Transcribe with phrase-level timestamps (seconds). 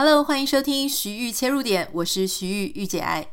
[0.00, 3.26] Hello，欢迎收听徐玉切入点，我是徐玉御姐爱。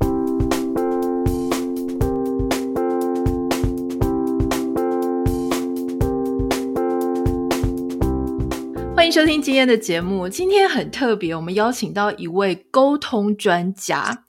[8.96, 10.28] 欢迎收听今天的节目。
[10.28, 14.24] 今天很特别，我们邀请到一位沟通专家，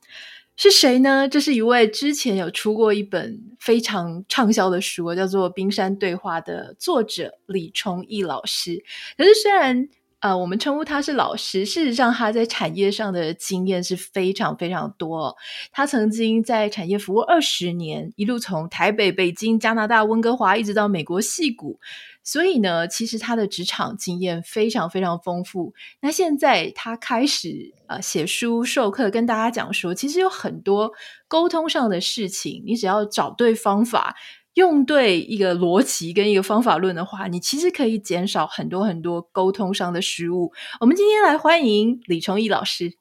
[0.56, 1.28] 是谁呢？
[1.28, 8.84] 这是一位之前有出过一本非常畅销的书，叫做《冰山对话》的作者李崇义老师。
[9.18, 11.63] 可是虽然呃，我们称呼他是老师。
[11.63, 15.35] 事实上，他在产业上的经验是非常非常多。
[15.71, 21.80] 他曾经在产业服务二十年，一路从台北、北京、加拿大温哥华，一直到美国矽谷。
[22.23, 25.73] 所以呢，其实他的职场经验非常非常丰富。
[26.02, 30.91] 那现在他开始呃写书、授课，跟大家讲说，其实有很多
[31.27, 34.16] 沟通上的事情，你只要找对方法。
[34.57, 40.52] 用对一个逻辑跟一个方法论的话，你其实可以减少很多很多沟通上的失误。
[40.80, 42.93] 我们今天来欢迎李崇义老师。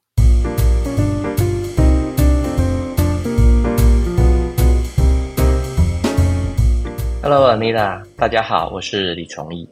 [7.23, 9.67] Hello，Anita，大家好，我是李崇义。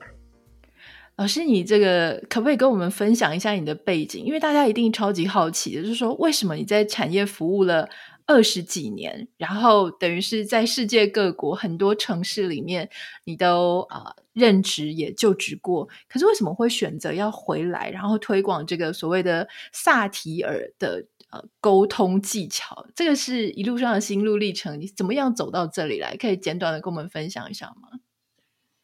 [1.17, 4.25] 老师，你这个可不可以跟我们分享一下你的背景？
[4.25, 7.87] 因为大家一定超级好奇的，就是说为什么你在产业服务了
[8.27, 12.89] 二十几年，然后等于是在世界各国很多城市里面，
[13.25, 15.87] 你都啊、呃、任职也就职过。
[16.09, 22.87] 可是为什么会选择要回来，然后推广这个所谓的萨提尔的呃沟通技巧？
[22.95, 26.17] 这个是一路上的心路历程，你怎么样走到这里来？
[26.17, 28.01] 可以简短的跟我们分享一下吗？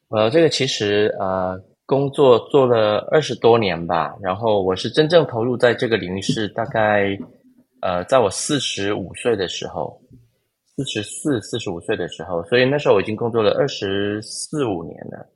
[0.08, 7.18] 呃，这个其实呃工作做了二十多年吧，然后我是真正投入在这个领域是大概。
[7.82, 9.98] 呃，在我四十五岁的时候，
[10.76, 15.26] 四十四、四十五岁的时候，所以那时候我已经工作了二十四五年了，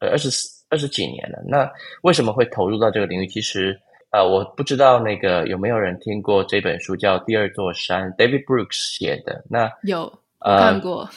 [0.00, 1.42] 呃，二十四二十几年了。
[1.48, 1.68] 那
[2.02, 3.26] 为什么会投入到这个领域？
[3.26, 3.76] 其实，
[4.10, 9.44] 呃，我不知道那个有没有人听过这本书叫《第二座山》，David Brooks 写的。
[9.50, 10.02] 那有，
[10.38, 11.10] 呃，看过。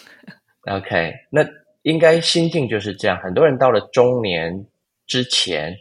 [0.71, 1.45] OK，那
[1.83, 3.15] 应该心境就是这样。
[3.19, 4.65] 很多人到了中年
[5.05, 5.75] 之前，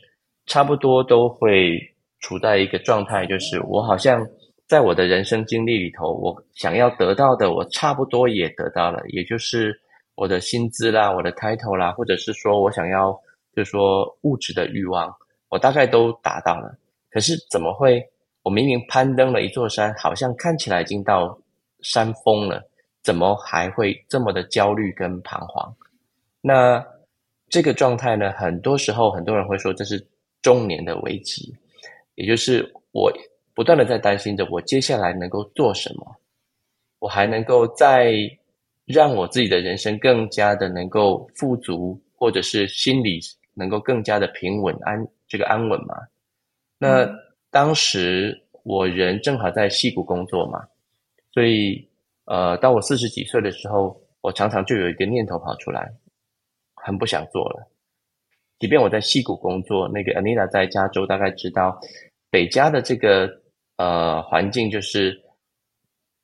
[0.44, 1.78] 差不多都会
[2.20, 4.26] 处在一个状态，就是我好像。
[4.72, 9.78] 在我的人生经历里头，我想要得到的，我差不多也得到了，也就是
[10.14, 13.12] 我的薪资啦，我的 title 啦，或者是说我想要，
[13.54, 15.14] 就是说物质的欲望，
[15.50, 16.74] 我大概都达到了。
[17.10, 18.02] 可是怎么会？
[18.42, 21.38] 我明明攀登了一座山，好像看起来已经到
[21.82, 22.66] 山峰了，
[23.02, 25.70] 怎么还会这么的焦虑跟彷徨？
[26.40, 26.82] 那
[27.50, 28.32] 这个状态呢？
[28.32, 30.02] 很多时候很多人会说这是
[30.40, 31.54] 中年的危机，
[32.14, 33.12] 也就是我。
[33.54, 36.16] 不断的在担心着，我接下来能够做什么？
[36.98, 38.14] 我还能够再
[38.84, 43.18] 让我自己的人生更加的能够富足，或者是心理
[43.54, 45.96] 能够更加的平稳安这个安稳嘛？
[46.78, 47.06] 那
[47.50, 50.64] 当时我人正好在戏谷工作嘛，
[51.32, 51.86] 所以
[52.24, 55.92] 呃，当我四十几岁的时候，我常常就有一个念头跑出来，
[56.76, 57.68] 很不想做了。
[58.60, 61.80] 即便我在戏谷工作，那个 Anita 在加州大概知道
[62.30, 63.41] 北加的这个。
[63.76, 65.22] 呃，环境就是，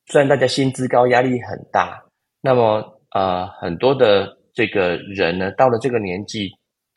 [0.06, 2.04] 虽然大家薪资高，压力很大，
[2.40, 6.50] 那么呃，很多的这个人呢，到了这个年纪，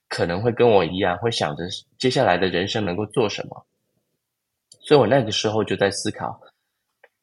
[0.09, 1.63] 可能会跟我一样，会想着
[1.97, 3.65] 接下来的人生能够做什么。
[4.81, 6.39] 所以我那个时候就在思考，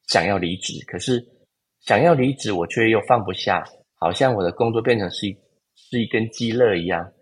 [0.07, 1.25] 想要离职，可是
[1.81, 5.37] 想要离职，我却又放不下，好像我的工作变成是一
[5.75, 7.13] 是一根鸡肋一样，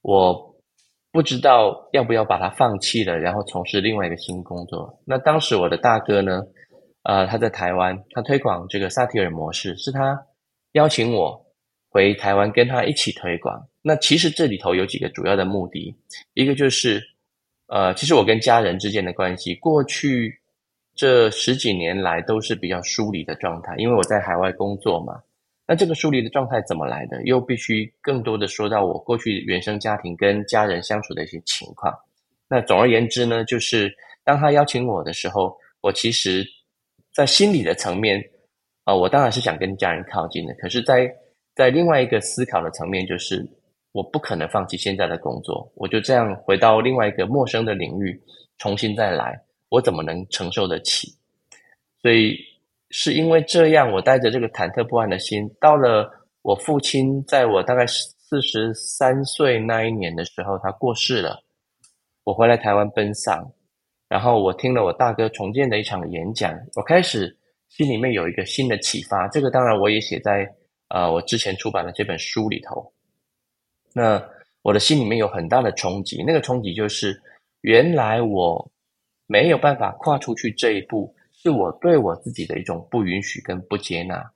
[0.00, 0.51] 我。
[1.12, 4.98] 不知道要不要把它放弃了，然后从事另外一个新工作。
[5.04, 6.42] 那当时我的大哥呢，
[7.02, 10.18] 呃，他在台湾，他推广这个萨提尔模式，是他
[10.72, 11.44] 邀请我
[11.90, 13.68] 回台湾跟他一起推广。
[13.82, 15.94] 那其实这里头有几个主要的目的，
[16.32, 17.02] 一个就是，
[17.66, 20.40] 呃，其实我跟家人之间的关系，过去
[20.94, 25.20] 这十几年来都是比较疏离的状态，因为我在海外工作嘛。
[25.72, 27.22] 那这个疏离的状态怎么来的？
[27.22, 31.90] 又必须更多的说到我过去原生家庭跟家人相处的一些情况。
[32.46, 33.90] 那总而言之呢，就是
[34.22, 36.46] 当他邀请我的时候，我其实，
[37.14, 38.22] 在心理的层面，
[38.84, 40.52] 啊、我当然是想跟家人靠近的。
[40.56, 41.16] 可是在，在
[41.54, 43.42] 在另外一个思考的层面，就是
[43.92, 48.22] 我不可能放弃现在的工作，我就这样回到另外一个陌生的领域，
[48.58, 51.08] 重新再来，我怎么能承受得起？
[52.02, 52.36] 所以。
[52.94, 56.08] 是因为这样，我带着这个忐忑不安的心，到了
[56.42, 61.42] 我父亲在我大概四十三岁那一年的时候，他过世了。
[62.24, 63.50] 我回来台湾奔丧，
[64.08, 67.34] 然后我听了我大哥重建的一场演讲，我开始
[67.70, 69.26] 心里面有一个新的启发。
[69.28, 70.46] 这个当然我也写在
[70.88, 72.92] 呃我之前出版的这本书里头。
[73.94, 74.22] 那
[74.60, 77.20] 我的心里面有很大的冲击，那个冲击就是
[77.62, 78.70] 原来我
[79.26, 84.30] 没有办法跨出去这一步，是我对我自己的一种不允许跟不接纳。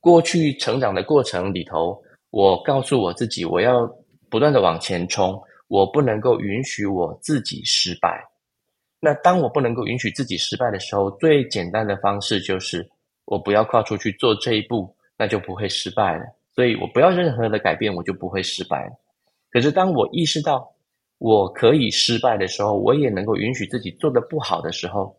[0.00, 3.86] 过去成长的过程里头，我告诉我自己，我要
[4.28, 8.20] 不断的往前冲，我不能够允许我自己失败。
[8.98, 12.90] 那当我不能够允许自己失败的时候，最简单的方式就是
[13.26, 16.24] 我不要跨出去做这一步，那就不会失败了。
[16.52, 18.90] 所以我不要任何的改变，我就不会失败。
[19.50, 20.74] 可是当我意识到
[21.18, 25.16] 我可以失败的时候，我也能够允许自己做得不好的时候，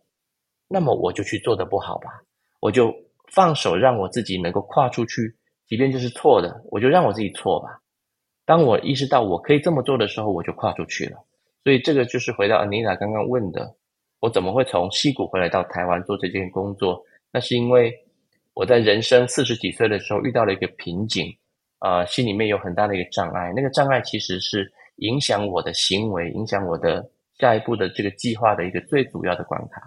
[0.72, 2.10] 那么我就去做得不好吧，
[2.60, 2.94] 我就
[3.30, 5.36] 放手让我自己能够跨出去，
[5.66, 7.78] 即便这是错的，我就让我自己错吧。
[8.46, 11.18] 当我意识到我可以这么做的时候，我就跨出去了。
[11.62, 13.76] 所以这个就是回到 Anita 刚刚问的，
[14.20, 17.00] 我怎么会从矽谷回来到台湾做这件工作？
[17.30, 17.92] 那是因为
[18.54, 21.26] 我在人生四十几岁的时候遇到了一个瓶颈，
[21.78, 23.52] 啊、呃，心里面有很大的一个障碍。
[23.54, 27.08] 那个障碍其实是影响我的行为、影响我的
[27.38, 29.80] 下一步的这个计划的一个最主要的关卡。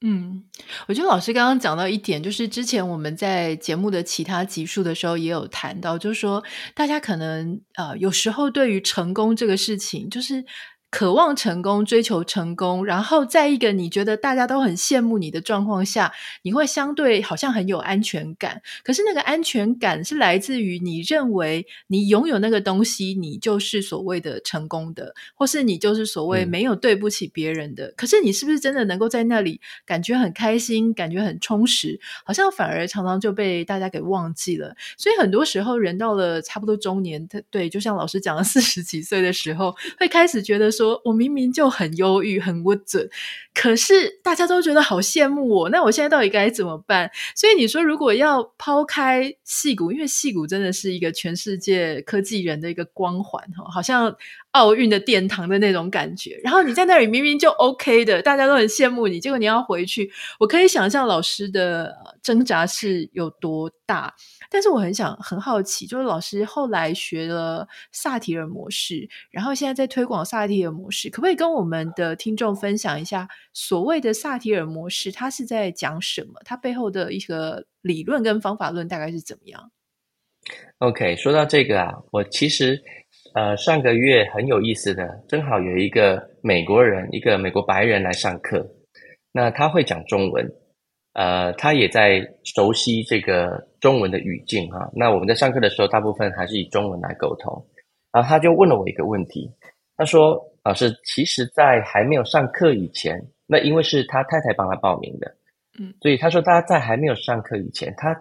[0.00, 0.44] 嗯，
[0.86, 6.42] 我觉得老师刚刚讲到一点，就是之前我们在节目的其他集数的时候也有谈到，就是说
[6.74, 10.44] 大家可能呃有时候对于成功这个事情，就是。
[10.90, 16.10] 渴望成功，追求成功，然后在一个你觉得大家都很羡慕你的状况下，
[16.42, 18.62] 你会相对好像很有安全感。
[18.82, 27.88] 可是那个安全感是来自于你认为你拥有那个东西，你就是所谓的成功的，或是你就是所谓没有对不起别人的。
[27.88, 27.94] 嗯。
[27.94, 32.00] 可是你是不是真的能够在那里感觉很开心，感觉很充实？
[32.24, 34.74] 好像反而常常就被大家给忘记了。
[34.96, 40.72] 所以很多时候人到了差不多中年，对，就像老师讲的四十几岁的时候，会开始觉得。
[40.78, 43.10] 说我明明就很忧郁、很不准，
[43.52, 45.68] 可是大家都觉得好羡慕我。
[45.70, 47.10] 那我现在到底该怎么办？
[47.34, 54.14] 所以你说，如果要抛开戏骨，因为戏骨真的是一个全世界科技人的一个光环，哈，好像
[54.52, 56.40] 奥运的殿堂的那种感觉。
[56.44, 61.94] 然后你在那里明明就 OK 的，大家都很羡慕你，结果你要回去，我可以想象老师的
[62.28, 64.12] 挣扎是有多大。
[64.50, 76.34] 但是我很想很好奇，就是老师后来学了萨提尔模式，然后现在在推广萨提尔模式，可不可以跟我们的听众分享一下所谓的萨提尔模式，它是在讲什么？
[76.44, 79.70] 它背后的一个理论跟方法论大概是怎么样
[80.78, 82.78] ？OK，说到这个啊，我其实
[83.34, 88.66] 呃上个月很有意思的，正好有一个美国人，一个美国白人来上课，
[89.32, 90.46] 那他会讲中文。
[91.18, 94.88] 呃，他也在熟悉这个中文的语境哈。
[94.94, 97.66] 那我们在上课的时候，大部分还是以中文来沟通。
[98.12, 99.50] 然后他就问了我一个问题，
[99.96, 105.34] 他说：“老师，其实，在还没有上课以前，那因为是他太太帮他报名的，
[105.80, 108.14] 嗯，所以他说他在还没有上课以前，他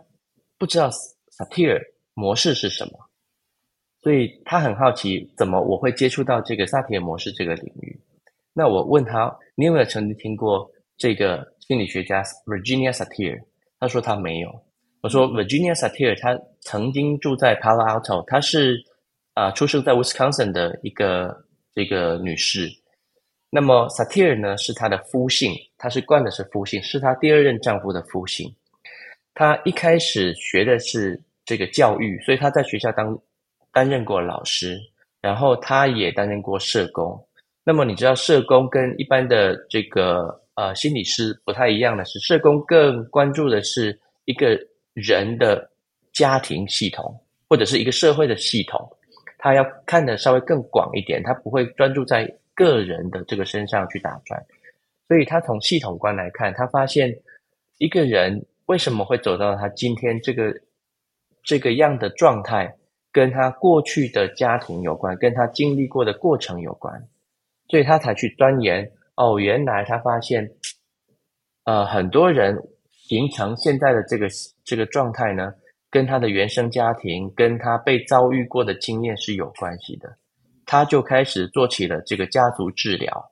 [0.58, 1.80] 不知道萨提尔
[2.16, 2.94] 模式是什么，
[4.02, 8.02] 所以他很好奇，怎么我会接触到这个萨提尔模式这个领域？
[8.54, 10.68] 那我问他，你有没有曾经听过
[10.98, 13.38] 这个？”心理学家 Virginia Satir，
[13.78, 14.50] 他说他没有。
[15.02, 18.82] 我说 Virginia Satir，他曾经住在 Palo Alto，她是
[19.34, 21.44] 啊、出生在 Wisconsin 的一个
[21.76, 22.70] 这个女士。
[23.50, 28.50] 那么 Satir 呢是她的夫姓，她是冠的是夫姓，是她第二任丈夫的夫姓。
[29.34, 33.20] 她一开始学的是这个教育，所以她在学校当
[33.74, 34.80] 担任过老师，
[35.20, 37.22] 然后她也担任过社工。
[37.66, 44.60] 那么你知道社工跟一般的这个呃，心理师不太一样的是，社工更关注的是一个
[44.96, 45.70] 人的
[46.12, 47.16] 家庭系统，
[47.48, 48.90] 或者是一个社会的系统，
[49.38, 54.44] 他要看得稍微更广一点，他不会专注在个人的这个身上去打转。
[55.08, 57.16] 所以他从系统观来看，他发现
[57.78, 60.60] 一个人为什么会走到他今天这个
[61.44, 62.76] 这个样的状态，
[63.12, 67.08] 跟他过去的家庭有关，跟他经历过的过程有关，
[67.70, 68.92] 所以他才去钻研。
[69.18, 70.50] 哦，原来他发现，
[71.66, 72.56] 呃，很多人
[72.90, 74.28] 形成现在的这个
[74.64, 75.52] 这个状态呢，
[75.90, 80.16] 跟他的原生家庭，跟他被遭遇过的经验是有关系的。
[80.66, 83.32] 他就开始做起了这个家族治疗。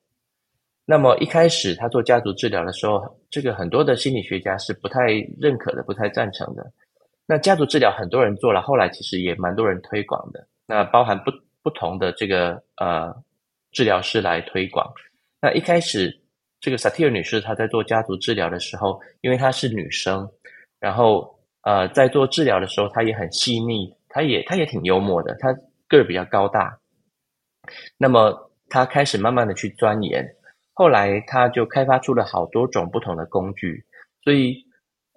[0.86, 5.00] 那么一开始他做家族治疗的时候，这个很多的心理学家是不太
[5.39, 6.72] 认可的，不太赞成的。
[7.27, 10.48] 那家族治疗很多人做了，后来其实也蛮多人推广的。
[10.65, 13.15] 那包含不不同的这个呃
[13.72, 14.92] 治疗师来推广。
[15.46, 16.12] 那一开始，
[16.60, 20.28] 这个萨提尔女士她在做家族治疗的时候，因为她是女生，
[20.80, 25.54] 然后呃，在做治疗的时候，她也很细腻，她也她也挺幽默的，她
[25.88, 26.75] 个儿比较高大。
[27.96, 30.28] 那么她开始慢慢的去钻研，
[30.74, 33.86] 后来她就开发出了好多种不同的工具，
[34.24, 34.58] 所以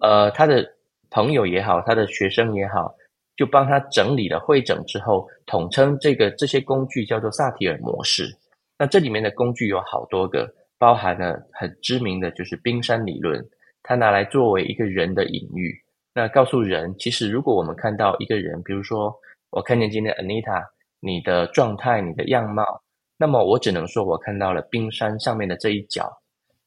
[0.03, 0.63] 呃，她的
[1.09, 2.95] 朋友也好，她的学生也好，
[3.35, 8.31] 就帮她整理了会诊之后，统称这个这些工具叫做萨提尔模式。
[8.79, 13.45] 那这里面的工具有好多个，包含了很知名的就是冰山理论，
[13.83, 15.75] 它拿来作为一个人的隐喻，
[16.15, 19.13] 那告诉人，其实如果我们看到一个人，比如说
[19.51, 20.63] 我看见今天 Anita
[21.01, 22.65] 你的状态、你的样貌，
[23.17, 26.09] 那么我只能说我看到了冰山上面的这一角，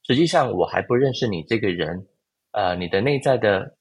[0.06, 2.06] 实际上我还不认识你这个人，
[2.50, 3.74] 呃，你的内在的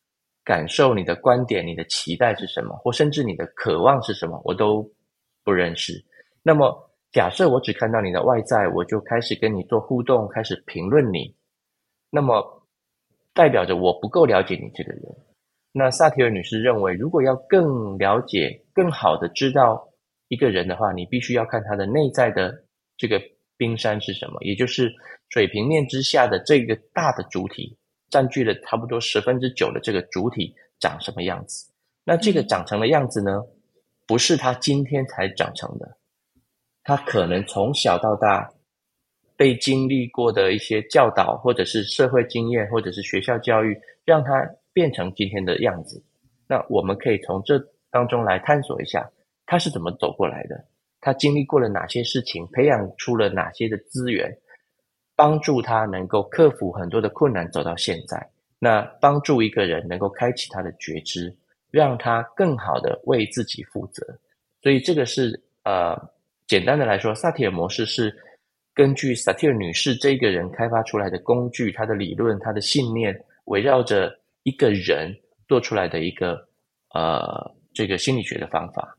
[0.46, 4.90] 感受、你的观点、你的期待是什么，或甚至你的渴望是什么，我都
[5.44, 5.94] 不认识。
[6.42, 6.88] 那么。
[7.12, 11.36] 假设我只看到你的外在，我就开始跟你做互动，开始评论你，
[12.10, 12.66] 那么
[13.34, 15.04] 代表着我不够了解你这个人。
[15.74, 19.90] 那萨提尔女士认为，如果要更了解、更好的知道
[20.30, 22.64] 一个人的话，你必须要看他的内在的
[22.98, 23.22] 这个
[23.58, 24.90] 冰山是什么，也就是
[25.30, 27.78] 水平面之下的这个大的主体，
[28.10, 31.70] 占据了差不多十分之九的这个主体长什么样子。
[32.06, 33.44] 那这个长成的样子呢，
[34.08, 35.98] 不是他今天才长成的。
[36.84, 38.52] 他可能从小到大
[39.38, 44.32] 被经历过的一些教导，或者是社会经验，或者是学校教育，让他
[44.74, 46.04] 变成今天的样子。
[46.48, 47.60] 那我们可以从这
[47.90, 49.08] 当中来探索一下，
[49.46, 50.64] 他是怎么走过来的？
[51.00, 52.46] 他经历过了哪些事情？
[52.52, 54.36] 培养出了哪些的资源，
[55.16, 58.30] 帮助他能够克服很多的困难，走到现在？
[58.60, 61.36] 那帮助一个人能够开启他的觉知，
[61.70, 64.06] 让他更好的为自己负责。
[64.62, 65.96] 所以这个是呃。
[66.52, 68.14] 简单的来说，萨提尔模式是
[68.74, 75.18] 根据萨提尔女士这个人开发出来的工具、她的理论、她的信念，围绕着一个人
[75.48, 76.46] 做出来的一个
[76.94, 78.98] 呃这个心理学的方法。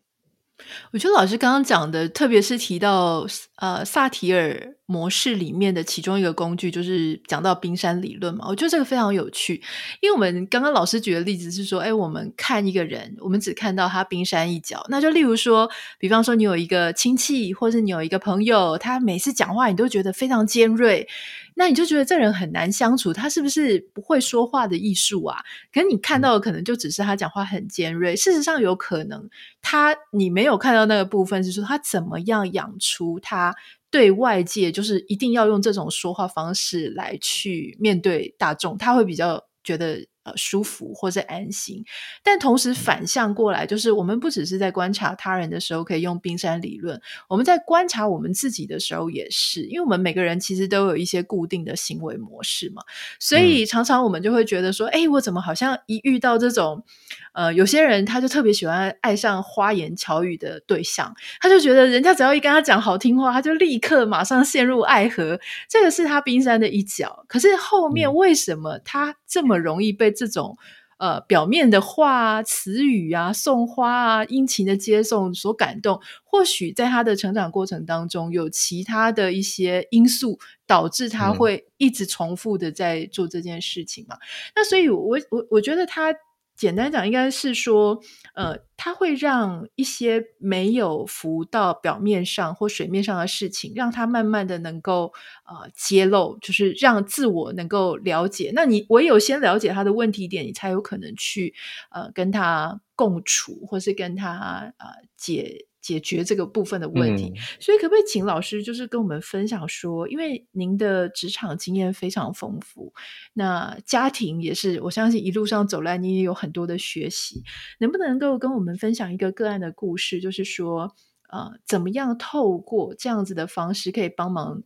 [0.92, 3.26] 我觉得老师刚刚讲的，特别是提到
[3.56, 8.44] 呃萨提尔模式里面的其中一个工具，就是讲到冰山理论嘛。
[8.48, 9.62] 我觉得这个非常有趣，
[10.00, 14.84] 因为我们刚刚老师举的例子是说，哎，我们看一个人，我们只看到他冰山一角。
[14.88, 21.08] 那就例如说，比方说你有一个亲戚，或者你有一个朋友，他每次讲话你都觉得非常尖锐。
[21.54, 25.38] 那你就觉得这人很难相处，他是不是不会说话的艺术啊？
[25.72, 29.28] 可是你看到的可能就只是他讲话很尖锐，事实上有可能
[29.60, 33.54] 他你没有看到那个部分，是说他怎么样养出他
[33.90, 40.06] 对外界就是一定要用这种说话方式来去面对大众，他会比较觉得。
[40.24, 41.84] 呃，舒服或者安心，
[42.22, 52.82] 但同时反向过来，就是我们不只是在观察他人的时候可以用冰山理论，我们在观察我们自己的时候也是，因为我们每个人其实都有一些固定的行为模式嘛，
[53.18, 56.84] 所以常常我们就会觉得说，哎、嗯，我怎么好像一遇到这种，
[57.32, 67.24] 呃，有些人他就特别喜欢爱上花言巧语的对象，他就觉得人家只要一跟他讲好听话，他就立刻马上陷入爱河，这个是他冰山的一角。
[67.26, 70.56] 可是后面为什么他这么容易被这种
[70.98, 84.16] 呃表面的话啊、词语啊、送花啊、殷勤的接送所感动，或许在他的成长过程当中有其他的一些因素导致他会一直重复的在做这件事情嘛？
[84.16, 84.20] 嗯、
[84.56, 86.14] 那所以我，我我我觉得他。
[86.54, 88.00] 简单讲，应该是说，
[88.34, 95.12] 呃，它会让一些没有浮到表面上或水面上的事情，让它慢慢的能够
[95.44, 98.52] 呃揭露，就是让自我能够了解。
[98.54, 101.54] 那你唯有先了解他的问题点，你才有可能去
[101.90, 105.66] 呃跟他共处，或是跟他呃解。
[105.82, 112.94] 解决这个部分的问题，嗯、所以可不可以请老师就是跟我们分享说，因为您的职场经验非常丰富，
[113.32, 117.42] 那家庭也是，我相信一路上走来你也有很多的学习，
[117.80, 120.94] 能不能够跟我们分享一个个案的故事，就是说，
[121.28, 124.62] 呃，怎么样透过这样子的方式，可以帮忙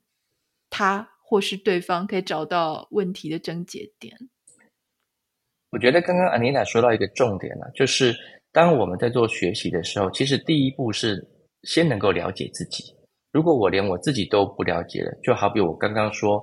[0.69, 4.29] 他或是对方可以找到问题的症结点？
[5.71, 8.15] 我觉得刚刚 Anita 说到一个重点了，就是。
[8.57, 11.23] 当我们在做学习的时候，其实第一步是
[11.65, 12.83] 先能够了解自己。
[13.31, 16.43] 如果我连我自己都不了解了，就好比我刚刚说，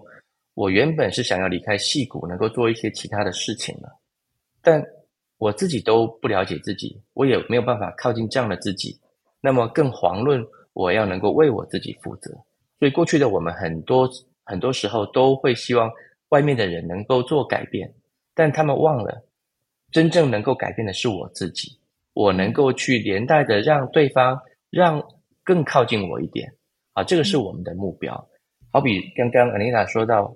[0.53, 3.89] 我原本是想要离开戏谷，能够做一些其他的事情了，
[4.61, 4.79] 但
[5.39, 8.95] 我自己都不了解自己，我也没有办法靠近这样的自己。
[9.41, 10.39] 那么更遑论
[10.73, 12.31] 我要能够为我自己负责。
[12.77, 14.07] 所以过去的我们很多
[14.43, 15.89] 很多时候都会希望
[16.29, 17.91] 外面的人能够做改变，
[18.35, 19.25] 但他们忘了，
[19.91, 21.75] 真正能够改变的是我自己。
[22.13, 24.39] 我能够去连带的让对方
[24.69, 25.03] 让
[25.43, 26.53] 更靠近我一点，
[26.93, 28.29] 啊，这个是我们的目标。
[28.71, 30.35] 好比刚刚 Anita 说到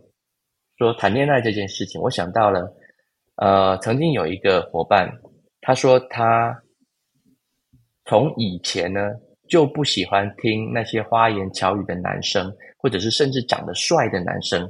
[0.78, 2.74] 说谈恋爱这件事情，我想到了，
[3.36, 5.12] 呃，曾经有一个伙伴，
[5.62, 6.62] 他说他
[8.06, 9.12] 从以前呢
[9.48, 14.68] 就不喜欢听那些花言巧语的男生，或者是甚至长得帅的男生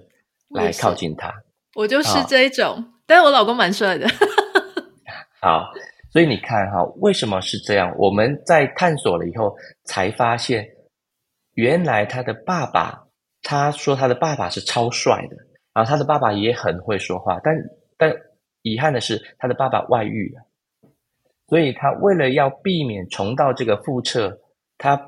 [0.50, 1.34] 来靠近他。
[1.76, 4.08] 我就是这一种，啊，但是我老公蛮帅的。
[5.42, 5.72] 好。
[6.18, 7.94] 所以你看哈，为什么是这样？
[7.96, 10.68] 我们在探索了以后，才发现，
[11.54, 13.06] 原来他的爸爸
[13.44, 15.36] 他说他的爸爸是超帅的，
[15.76, 17.56] 然后他的爸爸也很会说话，但
[18.00, 18.12] 但
[18.64, 20.42] 遗憾的是，他的爸爸外遇了，
[21.50, 24.40] 所以他为了要避免重蹈这个覆辙，
[24.80, 25.00] 他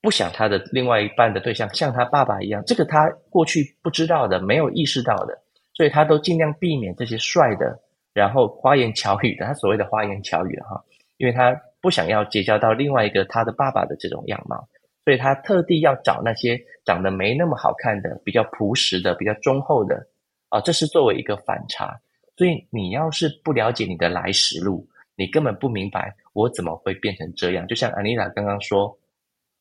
[0.00, 5.38] 不想他的另外一半的对象像他爸爸一样，这个他过去不知道的，没有意识到的，
[5.74, 7.78] 所以他都尽量避免这些帅的，
[8.16, 10.82] 然后花言巧语的， 他所谓的花言巧语哈，
[11.18, 14.66] 因为他不想要结交到另外一个他的爸爸的这种样貌。
[15.04, 20.04] 所以他特地要找那些长得没那么好看的、比较朴实的、比较忠厚的
[20.48, 22.00] 啊，这是作为一个反差。
[22.36, 27.64] 所以你要是不了解你的来时路，你根本不明白我怎么会变成这样。
[27.68, 28.98] 就像安妮塔刚刚说，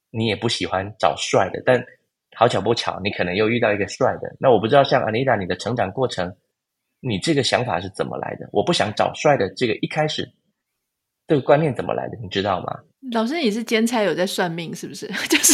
[0.09, 1.85] 你也不喜欢找帅的，但
[2.35, 4.35] 好巧不巧，你可能又遇到一个帅的。
[4.39, 6.35] 那我不知道，像安妮塔，你的成长过程，
[7.07, 8.49] 你这个想法是怎么来的？
[8.51, 10.27] 我不想找帅的，这个一开始
[11.27, 12.17] 这个观念怎么来的？
[12.21, 12.67] 你知道吗？
[13.11, 15.05] 老师，你是兼差有在算命是不是？
[15.29, 15.53] 就是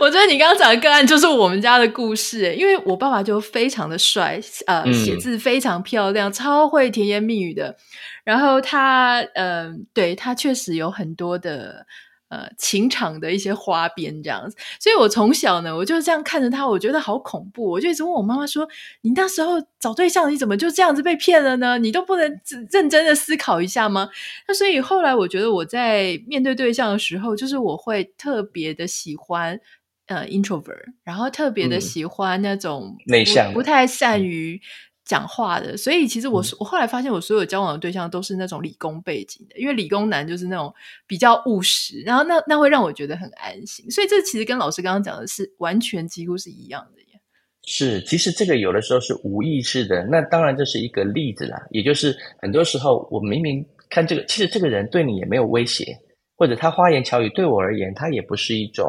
[0.00, 7.76] 我觉得你刚刚讲的个案就是我们家的故事，因为我爸爸就非常的帅，呃，写字非常漂亮，嗯、超会甜言蜜语的。
[8.24, 11.86] 然后他，嗯、呃，对，他确实有很多的。
[12.28, 17.70] 呃，情场的一些花边这样子，所以我从小呢，我就这样看着他，我觉得好恐怖。
[17.70, 18.68] 我就一直问我妈妈说
[19.02, 21.78] ：“你那时候找对象，你怎么就这样子被骗了呢？
[21.78, 22.40] 你都不能
[22.72, 24.10] 认真的思考一下吗？”
[24.48, 29.60] 那所以后来我觉得我在面对对象的时候，就是我会特别的喜欢
[30.06, 34.60] 呃 introvert，然后特别的喜欢那种内向、不太善于。
[35.06, 40.74] 讲话的，所以其实我我后来发现，我所有交往的对象都是那种理工背景的，因为理工男就是那种
[41.06, 43.88] 比较务实，然后那那会让我觉得很安心。
[43.88, 47.20] 所以这其实跟老师刚刚讲的是完全几乎是一样的耶。
[47.62, 50.04] 是，其实这个有的时候是无意识的。
[50.06, 55.96] 那当然这是一个例子啦，也就是很多时候我明明看这个，其实这个人对你也没有威胁，
[56.36, 58.86] 或者他花言巧语对我而言，他也不是一种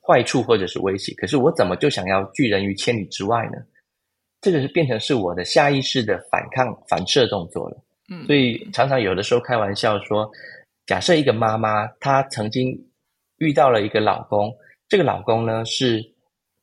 [0.00, 3.58] 坏处或者是威胁，可是我怎么就想要拒人于千里之外呢？
[4.40, 7.76] 这个是变成是我的下意识的反抗反射动作了，
[8.10, 10.30] 嗯，所以常常有的时候开玩笑说，
[10.86, 12.74] 假设一个妈妈她曾经
[13.36, 14.50] 遇到了一个老公，
[14.88, 16.02] 这个老公呢是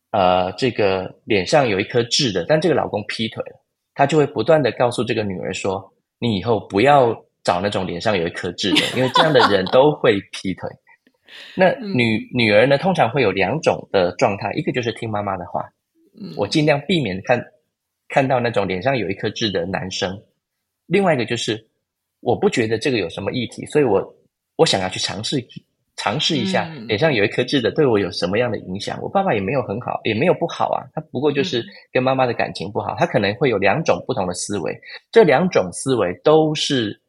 [0.09, 3.63] 呃这个脸上有一颗痣的，但这个老公劈腿了，
[3.93, 7.13] 她就会不断的告诉这个女儿说，你以后不要
[7.43, 10.67] 找那种脸上有一颗痣的，因为这样的人都会劈腿。
[11.53, 15.63] 那女女儿呢，通常会有两种的状态，一个就是听妈妈的话，
[16.35, 17.39] 我尽量避免看。
[18.09, 20.21] 看到那种脸上有一颗痣的男生，
[20.85, 21.67] 另外一个就是
[22.21, 24.15] 我不觉得这个有什么议题，所以我
[24.55, 25.45] 我想要去尝试
[25.95, 28.99] 尝试一下，脸上有一颗痣的对我有什么样的影响？
[29.01, 34.79] 我爸爸也没有很好，也没有不好啊，他不过就是跟妈妈的感情不好，他可能会有两种不同的思维，
[35.11, 37.01] 这两种思维都是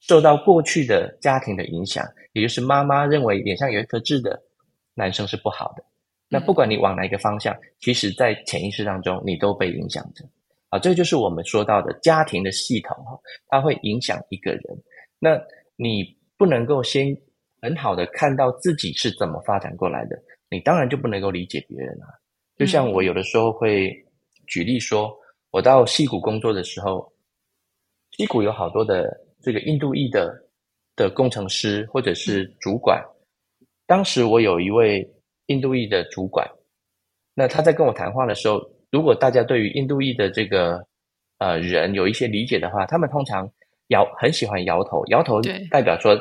[0.00, 4.40] 受到过去的家庭的影响，也就是妈妈认为脸上有一颗痣的
[4.94, 5.84] 男生是不好的，
[6.28, 10.24] 那不管你往哪一个方向，其实在潜意识当中你都被影响着。
[10.70, 14.62] 啊，这就是我们说到的家庭的系统哈，它会影响一个人。
[15.18, 15.40] 那
[15.76, 16.04] 你
[16.36, 17.16] 不能够先
[17.62, 22.06] 很好的看到自己是怎么发展过来的，你当然就不能够理解别人啊。
[22.58, 23.90] 就像我有的时候会
[24.46, 25.16] 举例说，
[25.50, 27.10] 我到西谷工作的时候，
[28.10, 29.08] 西谷有好多的
[29.40, 30.30] 这个印度裔的
[30.96, 33.02] 的工程师或者是主管。
[33.86, 35.10] 当时我有一位
[35.46, 36.46] 印度裔的主管，
[37.32, 38.60] 那他在跟我谈话的时候。
[38.90, 40.86] 如果大家对于印度裔的这个
[41.38, 43.50] 呃人有一些理解的话，他们通常
[43.88, 46.18] 摇很喜欢摇头，摇头代表说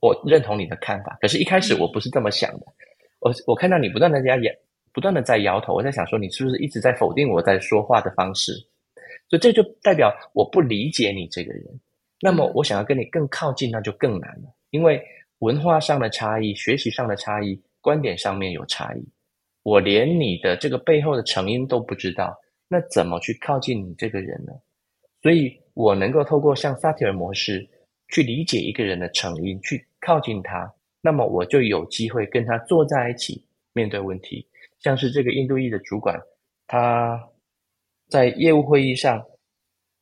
[0.00, 1.16] 我认同你的看法。
[1.20, 2.60] 可是，一开始我不是这么想的。
[2.60, 2.72] 嗯、
[3.20, 4.52] 我我看到你不断的在摇，
[4.92, 8.52] 不断的在摇头，我在想说你是不是一直在否定我在说话的方式？
[9.28, 11.64] 所以这就代表我不理解你这个人。
[12.20, 15.02] 那么我想要跟你更靠近，那就更难了，因为
[15.40, 19.06] 文化上的差异、学习上的差异、观点上面有差异。
[19.66, 22.32] 我连你的这个背后的成因都不知道，
[22.68, 24.52] 那怎么去靠近你这个人呢？
[25.20, 27.68] 所以我能够透过像萨提尔模式
[28.10, 34.46] 去理解一个人的成因，去靠近他，那么我就有机会跟他坐在一起面对问题。
[34.78, 36.16] 像是这个印度裔的主管，
[36.68, 37.20] 他
[38.08, 39.20] 在业务会议上，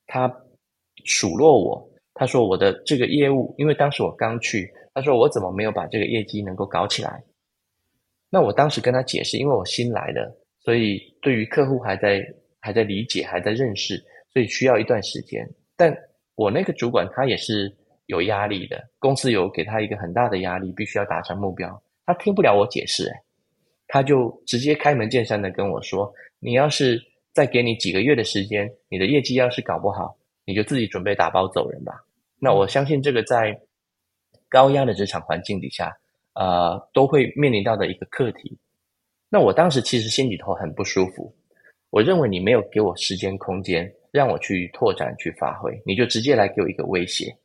[0.07, 0.31] 他
[1.05, 7.24] 数落我，他说我的这个业务，因为当时我刚去，他说我怎么没有把这个业绩能够搞起来。
[8.34, 12.20] 那我当时跟他解释，因为我新来的，所以对于客户还在
[12.58, 13.96] 还在理解，还在认识，
[14.32, 15.48] 所以需要一段时间。
[15.76, 15.96] 但
[16.34, 17.72] 我那个主管他也是
[18.06, 21.80] 有压力的，公司有给他一个很大的压力，必须要达成目标。
[22.04, 23.12] 他听不了我解释，诶，
[23.86, 27.00] 他就直接开门见山的跟我说：“你要是
[27.32, 31.94] 再给你几个月的时间，你的业绩要是搞不好，你就自己准备打包走人吧。”
[32.42, 33.60] 那我相信这个在
[34.48, 35.96] 高压的职场环境底下。
[36.34, 38.58] 呃，都会面临到的一个课题。
[39.28, 41.34] 那我当时其实心里头很不舒服，
[41.90, 47.36] 我认为你没有给我时间空间让我去拓展去发挥，你就直接来给我一个威胁，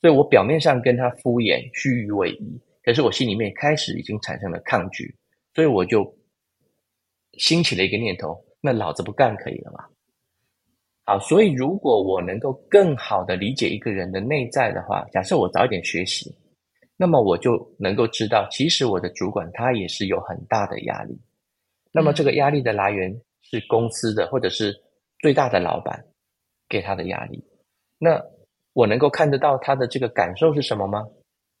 [0.00, 2.44] 所以我表面上跟他敷衍虚与委蛇，
[2.82, 5.14] 可是我心里面开始已经产生了抗拒，
[5.54, 6.16] 所以我就
[7.38, 9.84] 兴起了一个念头：那老子不干可以了吗？
[11.06, 16.34] 好，所以如果我能够更好的理解一个人的内在的话，假设我早一点学习，
[16.96, 21.18] 那么我就能够知道，其实我的主管他也是有很大的压力。
[21.92, 24.74] 那么这个压力的来源是公司的，或者是
[25.18, 26.04] 最大的老板
[26.68, 27.44] 给他的压力。
[27.98, 28.22] 那
[28.72, 31.06] 我能够看得到他的这个感受是什么吗？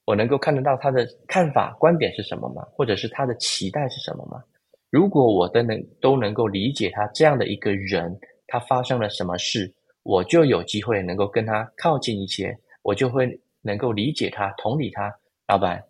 [0.04, 2.62] 我能够看得到他的看法、观点是什么吗？
[2.72, 4.42] 或者是他的期待是什么吗？
[4.90, 8.18] 如果我都能都能够理解他这样的一个人。
[8.46, 15.12] 他发生了什么事，我就有机会能够跟他靠近一些，我就会能够理解他、同理他。
[15.46, 15.84] 老板，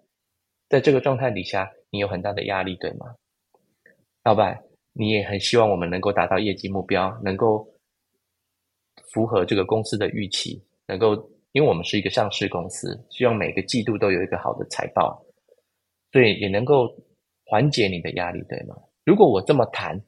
[0.69, 3.14] 在这个状态底下，你有很大的压力，对吗？
[4.25, 4.62] 老板，
[4.93, 7.67] 你也很希望我们能够达到业绩目标，能够
[9.12, 11.14] 符合这个公司的预期，能够，
[11.53, 15.25] 因为我们是一个上市公司，希望每个季度都有一个好的财报，
[16.12, 16.95] 所以也能够
[17.47, 18.77] 缓解你的压力，对吗？
[19.05, 20.01] 如果我这么谈。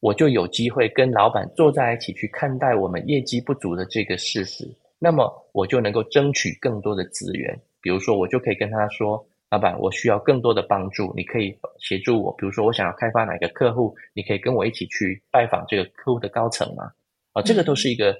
[0.00, 7.58] 我就有机会跟老板坐在一起去看待我们业绩不足的这个事实，那么我就能够争取更多的资源。
[7.84, 12.34] 比如说，我就可以跟他说：“老板，我需要更多的帮助，你可以协助我。
[12.38, 16.90] 比如说，我想要开发哪个客户，你可以跟我一起去拜访这个客户的高层吗？”
[17.34, 18.16] 啊，这个都是一个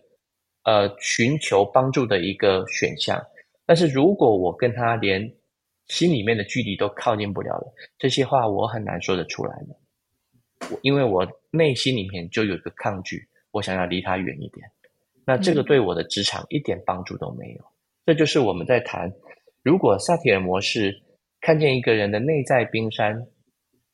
[0.64, 3.24] 呃寻求帮助的一个选项。
[3.64, 5.32] 但是如果我跟他连
[5.86, 10.68] 心里面的距离都靠近不了了，这些话我很难说得出来的。
[10.82, 14.70] 因为我内心里面就有一个抗拒，我想要离他远一点。
[15.26, 17.60] 那这个对我的职场一点帮助都没有。
[17.62, 17.72] 嗯、
[18.06, 19.10] 这就是我们在谈，
[19.64, 21.02] 如果萨提尔模式
[21.40, 23.26] 看见一个人的内在冰山，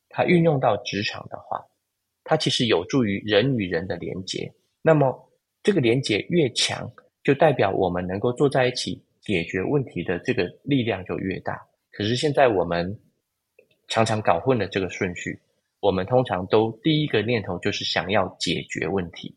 [0.09, 1.65] 他运用到职场的话，
[2.25, 4.53] 它其实有助于人与人的连接。
[4.83, 6.91] 那么这个连接越强，
[7.23, 11.59] 就代表我们能够坐在一起解决问题的这个力量就越大。
[11.93, 13.01] 可是现在我们
[13.89, 15.41] 常常搞混了这个顺序。
[15.81, 19.35] 我们通常都第一个念头就是想要解决问题，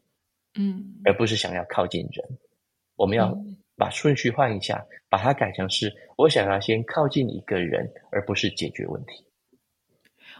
[0.59, 2.37] 嗯，而不是想要靠近人。
[2.97, 3.33] 我们要
[3.83, 9.25] 把顺序换一下，把它改成是我想要先靠近一个人，而不是解决问题。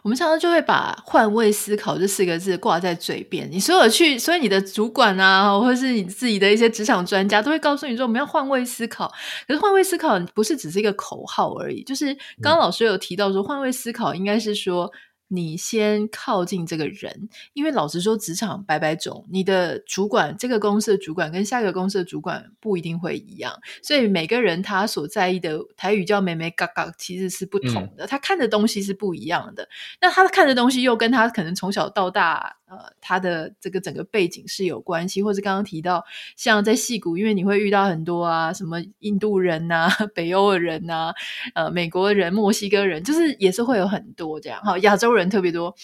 [0.01, 3.49] 我们常常就会把“换位思考”这四个字挂在嘴边。
[3.51, 9.12] 你所有去，所以你的主管啊，或者是你自己的一些职场专家，都会告诉你说我们要换位思考。
[9.45, 14.89] 可是换位思考不是只是一个口号而已，就是刚刚老师有提到说，换位思考应该是说。
[15.33, 29.67] 你先靠近这个人，因为老实说，职场百百种，你的主管，这个公司的主管跟下一个公司的主管不一定会一样，所以每个人他所在意的台语叫“美眉嘎嘎”，其实是不同的，嗯、他看的东西是不一样的。
[29.99, 32.57] 那他看的东西又跟他可能从小到大。
[32.65, 36.03] 呃，他的这个整个背景是有关系，或者刚刚提到，
[36.35, 41.13] 像在戏谷，因为你会遇到很多啊，什么印度人呐、啊、 北欧的人呐、
[41.53, 45.75] 啊、呃，美国人、墨西哥人，就是也是会有很多这样，哈，亚洲人特别多。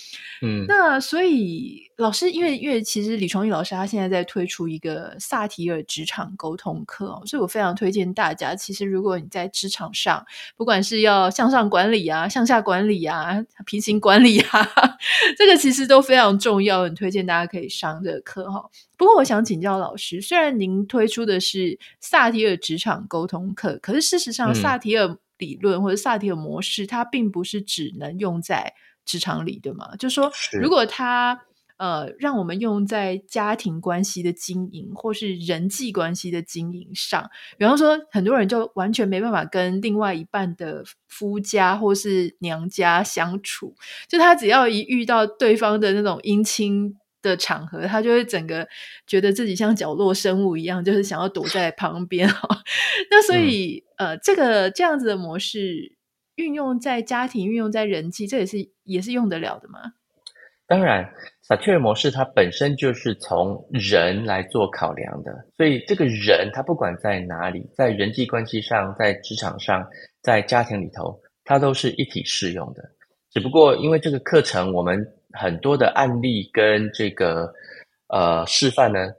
[0.41, 8.55] 嗯，那所以老师，因为因为其实李崇义老师他现在在推出一个萨提尔职场沟通课哦，所以我非常推荐大家。
[8.55, 10.25] 其实如果你在职场上，
[10.55, 14.67] 不管是要向上管理啊、向下管理啊、平行管理啊，
[15.37, 16.83] 这个其实都非常重要。
[16.83, 18.63] 很推荐大家可以上这个课哈。
[18.95, 28.73] 不过，我想请教老师，虽然您推出的是萨提尔职场沟通课，可是事实上，萨提尔理论或者萨提尔模式，它并不是只能用在
[29.09, 29.95] 职场里，对吗？
[29.97, 31.41] 就是说，如果他
[31.77, 43.73] 呃让我们用在家庭关系的经营，或是人际关系的经营上，比方说，很多人就完全没办法跟另外一半的夫家或是娘家相处，
[44.07, 48.67] 就他只要一遇到对方的那种姻亲的场合，他就会整个
[49.07, 52.29] 觉得自己像角落生物一样，就是想要躲在旁边。
[53.09, 55.97] 那所以，嗯、呃，这个这样子的模式
[56.39, 59.79] 运用在家庭，运用在人际，这也是也是用得了的吗？
[60.65, 61.03] 当然，
[61.41, 69.85] 萨提尔模式它本身就是从人来做考量的，所以这个人他不管在哪里，在人际关系上，在职场上，
[70.21, 72.83] 在家庭里头，它都是一体适用的。
[73.31, 77.51] 只不过因为这个课程，我们很多的案例跟这个
[78.07, 79.11] 呃示范呢，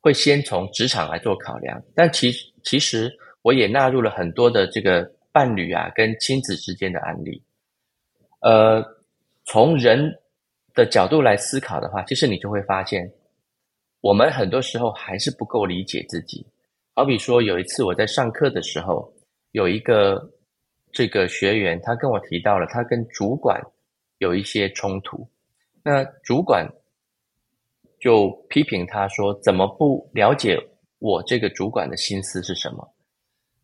[0.00, 2.32] 会先从职场来做考量，但其
[2.64, 3.10] 其实
[3.42, 7.40] 我也纳入了很多的这个伴侣啊跟亲子之间的案例，
[8.40, 8.84] 呃，
[9.44, 10.18] 从人。
[10.74, 13.12] 的角度来思考的话，其实你就会发现，
[14.00, 16.46] 我们很多时候还是不够理解自己。
[16.94, 19.12] 好比说，有一次我在上课的时候，
[19.50, 20.30] 有一个
[20.92, 23.60] 这个学员，他跟我提到了他跟主管
[24.18, 25.28] 有一些冲突。
[25.82, 26.64] 那主管
[27.98, 30.56] 就批评他说：“怎么不了解
[31.00, 32.88] 我这个主管的心思是什么？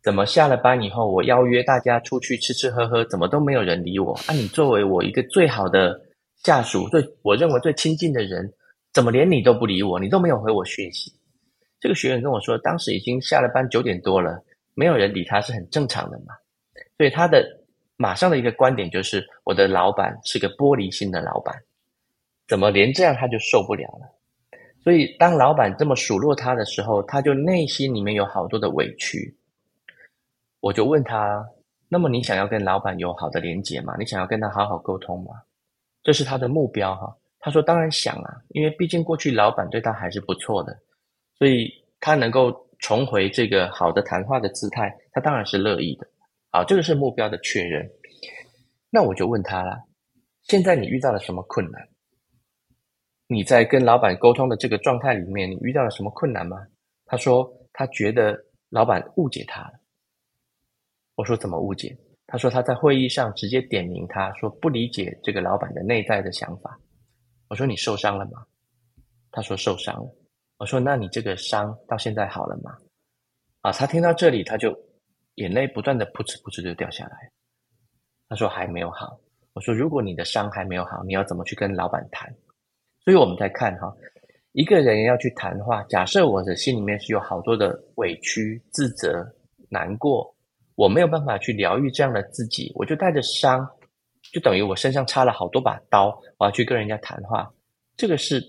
[0.05, 4.13] 怎么下了班以后，我邀约大家出去吃吃喝喝，怎么都没有人理我？
[4.27, 5.99] 啊，你作为我一个最好的
[6.43, 8.53] 下属，最我认为最亲近的人，
[8.93, 9.99] 怎么连你都不理我？
[9.99, 11.11] 你都没有回我讯息？”
[11.81, 14.39] 这个学员跟我说，当时已经下了班九点多了，
[14.75, 16.35] 没有人理他是很正常的嘛。
[16.97, 17.43] 所以他的
[17.97, 21.55] 马上的一个观点就是，我的老板是个玻璃心的老板。
[22.47, 24.05] 怎么连这样他就受不了了？
[24.83, 29.34] 所以当老板这么数落他的时候，他就内心里面有好多的委屈。
[30.65, 31.47] 我就问他：
[31.87, 33.93] 那么你想要跟老板有好的连结吗？
[33.99, 35.43] 你想要跟他好好沟通吗？
[36.01, 37.15] 这是他的目标哈。
[37.37, 40.75] 他说：当然想啊，因为毕竟过去老板对他还是不错的，
[41.37, 46.07] 所以他能够重回这个好的谈话的姿态，他当然是乐意的。
[46.51, 47.87] 好，这个是目标的确认。
[48.89, 49.77] 那我就问他了：
[50.45, 51.87] 现在你遇到了什么困难？
[53.27, 56.57] 你在跟老板沟通的这个状态里面，你遇到了什么困难吗？
[57.05, 58.35] 他说他觉得
[58.71, 59.73] 老板误解他了。
[61.15, 61.97] 我说怎么误解？
[62.27, 66.79] 他说他在会议上直接点名，他说不理解这个老板的内在的想法。
[67.47, 68.45] 我说你受伤了吗？
[69.31, 70.15] 他说受伤了。
[70.57, 72.75] 我说那你这个伤到现在好了吗？
[73.61, 74.75] 啊，他听到这里他就
[75.35, 77.31] 眼泪不断的噗哧噗哧就掉下来。
[78.27, 79.19] 他说还没有好。
[79.53, 82.35] 我说如果你的伤还没有好，你要怎么去跟老板谈？
[83.05, 83.95] 所以我们在看哈，
[84.51, 89.23] 一个人要去谈话，假设我的心里面是有好多的委屈、自责、
[89.69, 90.34] 难过，
[90.75, 93.67] 我没有办法去疗愈这样的自己，我就带着伤，
[94.33, 97.51] 就等于我身上插了好多把刀，我要去跟人家谈话，
[97.95, 98.43] 这个是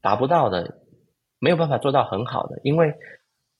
[0.00, 0.82] 达不到的，
[1.38, 2.92] 没有办法做到很好的，因为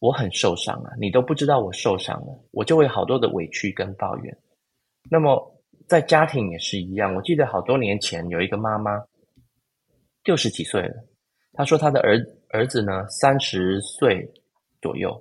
[0.00, 4.38] 我很受伤啊，你都不知道我受伤了，我就会好多的委屈跟抱怨。
[5.10, 9.02] 那么在家庭也是一样，我记得好多年前有一个妈妈。
[10.24, 10.94] 六十几岁了，
[11.54, 12.18] 她说她的儿
[12.50, 14.30] 儿子呢，三十岁
[14.82, 15.18] 左右，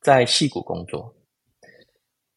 [0.00, 1.14] 在戏谷工作。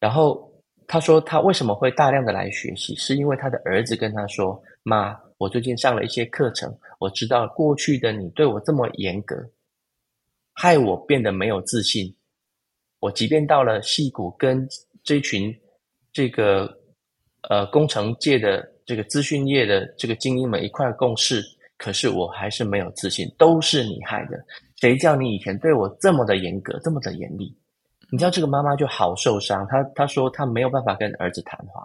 [0.02, 0.52] 然后
[0.88, 9.36] 他说他为什么会大量的来学习，是因为他的儿子跟他说：“妈，我最近上了一些课程，我知道过去的你对我这么严格，
[10.54, 12.12] 害我变得没有自信。
[12.98, 14.68] 我即便到了矽谷，跟
[15.04, 15.56] 这群
[16.12, 16.68] 这个
[17.48, 21.44] 呃工程界的这个资讯业的这个精英们一块共事。”
[21.78, 24.44] 可是我还是没有自信，都是你害的。
[24.80, 27.56] 谁叫你以前对我这么的严格，这么的严厉？
[28.12, 31.82] 你知道这个妈妈就好受伤，她她说她没有办法跟儿子谈话。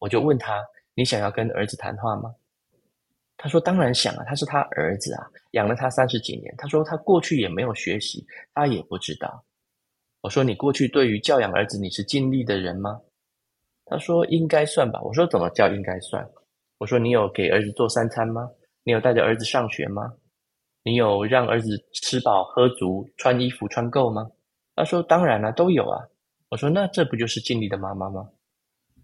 [0.00, 0.60] 我就问她
[0.92, 2.34] ：“你想要跟儿子谈话吗？”
[3.38, 9.44] 她说：“当然想啊，他是他儿子啊，养了他三十几年。”她说：“他过去也没有学习，他也不知道。”
[10.20, 13.00] 我说：“你过去对于教养儿子，你是尽力的人吗？”
[13.86, 16.28] 她说：“应该算吧。”我说：“怎么叫应该算？”
[16.78, 18.50] 我说：“你有给儿子做三餐吗？”
[18.82, 20.12] 你有带着儿子上学吗？
[20.82, 24.28] 你有让儿子吃饱喝足、穿衣服穿够吗？
[24.76, 26.06] 他说：“当然了，都有啊。”
[26.50, 28.28] 我说：“那这不就是尽力的妈妈吗？”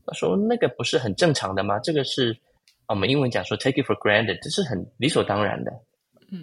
[0.06, 1.78] 他说：“那个不是很正常的吗？
[1.80, 2.36] 这个是
[2.86, 5.72] 我们英文讲说 ‘take it for granted’，这是很理所当然的。”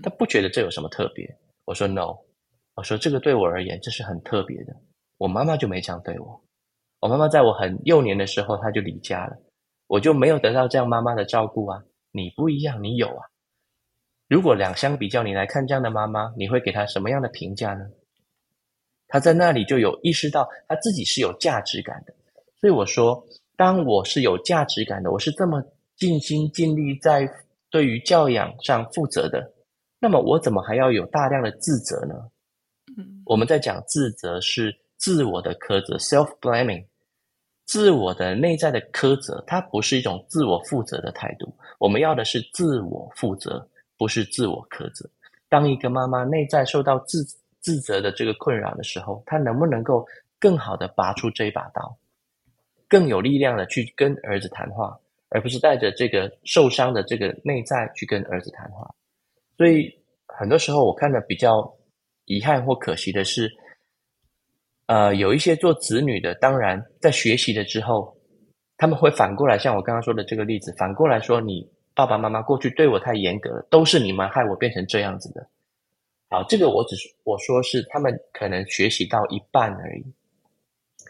[0.03, 1.33] 他不觉得这有什么特别。
[1.65, 2.17] 我说：“No。”
[2.75, 4.75] 我说：“这个对我而言，这是很特别的。
[5.17, 6.41] 我妈妈就没这样对我。
[7.01, 9.37] 我妈妈在我很幼年的时候，她就离家了，
[9.87, 11.83] 我就没有得到这样妈妈的照顾啊。
[12.11, 13.27] 你不一样，你有啊。”
[14.29, 17.85] 如果两相比较，你来看这样的妈妈，你会给她什么样的评价呢？
[19.09, 22.13] 她在那里就有意识到他自己是有价值感的。
[22.61, 23.21] 所以我说，
[23.57, 25.61] 当我是有价值感的，我是这么
[25.97, 27.29] 尽心尽力在
[27.69, 29.51] 对于教养上负责的，
[29.99, 32.15] 那么我怎么还要有大量的自责呢？
[32.97, 36.85] 嗯，我们在讲自责是自我的苛责 （self-blaming），
[37.65, 41.53] 自我的内在的苛责，它不是一种自我负责的态度。
[41.79, 43.67] 我们要的是自我负责。
[43.99, 45.09] 不是自我苛责。
[45.49, 47.21] 当一个妈妈内在受到自
[47.61, 50.05] 自责的这个困扰的时候，他能不能够
[50.39, 51.97] 更好的拔出这一把刀，
[52.87, 58.89] 更有力量的去跟儿子谈话，而不是带着这个受伤的这个内在去跟儿子谈话？
[59.57, 59.91] 所以
[60.27, 61.75] 很多时候我看的比较
[62.25, 63.51] 遗憾或可惜的是，
[64.87, 68.17] 呃，有一些做子女的，当然在学习了之后，
[68.77, 71.69] 他们会反过来，像我刚刚说的这个例子，反过来说你。
[71.95, 75.45] 爸爸妈妈过去对我太严格了，都是你们害我变成这样子的。
[76.29, 80.05] 好，这个我只是我说是他们可能学习到一半而已。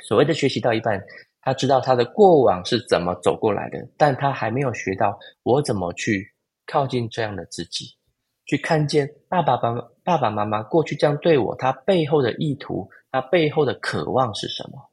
[0.01, 1.03] 所谓的学习到一半，
[1.41, 6.33] 他知道他的过往是怎么走过来的，但他还没有学到我怎么去
[6.65, 7.97] 靠近这样的自己，
[8.45, 9.73] 去看见爸爸爸
[10.05, 14.89] 爸爸妈妈过去这样对我，他背后的意图，他背后的渴望是什么？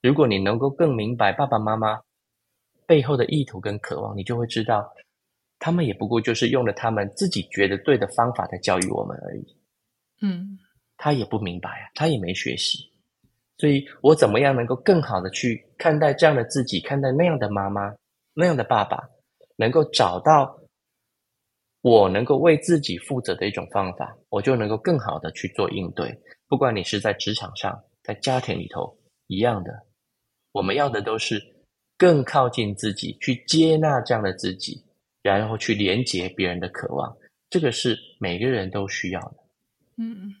[0.00, 2.00] 如果你能够更明白爸爸妈妈
[2.86, 4.90] 背后的意图跟渴望，你就会知道。
[5.60, 9.56] 他们也不过就是用了他们自己觉得对的方法在教育我们而已。
[10.22, 10.58] 嗯，
[10.96, 12.78] 他也不明白啊，他也没学习，
[13.58, 17.94] 所以我怎么样能够更好的去看待这样的自己，看待那样的妈妈，
[18.34, 19.08] 那样的爸爸，
[19.56, 20.58] 能够找到
[21.82, 26.18] 我能够为自己负责的一种方法，我就能够更好的去做应对。
[26.48, 29.86] 不管你是在职场上，在家庭里头，一样的，
[30.52, 31.40] 我们要的都是
[31.96, 34.84] 更靠近自己，去接纳这样的自己，
[35.22, 37.16] 然后去连接别人的渴望。
[37.48, 39.34] 这个是每个人都需要的。
[39.98, 40.34] 嗯，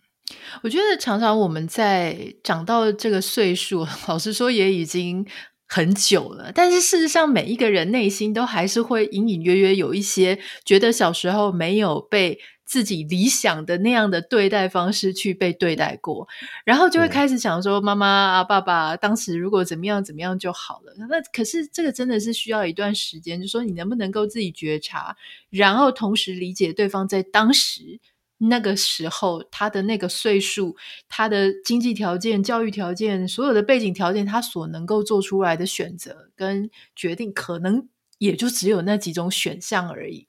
[0.62, 5.26] 我觉得常常我们在长到这个岁数， 老实说也已经
[5.66, 6.52] 很久了。
[6.54, 12.38] 但是事实上，每一个人内心都还是会隐隐约约有一些觉得小时候没有被
[12.70, 16.28] 自己理想的那样的对待方式去被对待过，
[16.64, 25.16] 然后就会开始想说：“妈妈啊，爸爸，当时如果怎么样怎么样就好了。”那可是这个真的是需要一段时间，就说你能不能够自己觉察，
[25.50, 27.98] 然后同时理解对方在当时。
[28.42, 30.74] 那个时候，他的那个岁数，
[31.10, 40.26] 他的经济条件、教育条件，所有的背景条件，他所能够做出来的选择跟决定，可能也就只有那几种选项而已。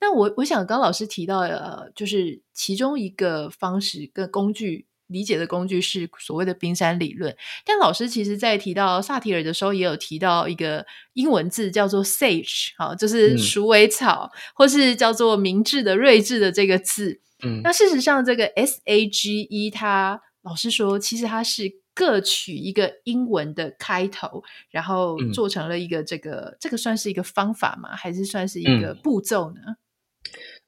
[0.00, 7.34] 那我我想，刚老师提到，呃，就是其中一个方式跟工具理解的工具是所谓的冰山理论。
[7.64, 17.20] 但老师其实在提到萨提尔的时候，也有提到一个英文字叫做 “sage”，好，就是鼠尾草，嗯、或是叫做明智的、睿智的这个字。
[17.44, 27.96] 嗯，那事实上，这个 S A G E，它老师说，其实它是各取一个英文的开头，然后做成了一个这个，嗯、这个算是一个方法吗？
[27.96, 29.76] 还是算是一个步骤呢？